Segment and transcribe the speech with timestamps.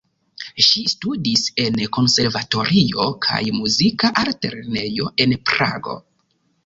[0.67, 6.01] Ŝi studis en konservatorio kaj Muzika altlernejo en Prago.